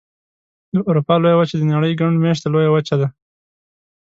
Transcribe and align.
د 0.73 0.75
اروپا 0.89 1.15
لویه 1.21 1.37
وچه 1.39 1.55
د 1.57 1.63
نړۍ 1.75 1.91
ګڼ 1.99 2.11
مېشته 2.23 2.47
لویه 2.53 2.71
وچه 2.71 2.95
ده. 3.01 3.07